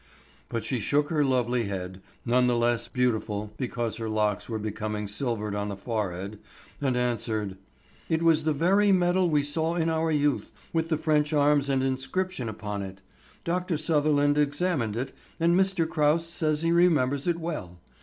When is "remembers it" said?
16.71-17.37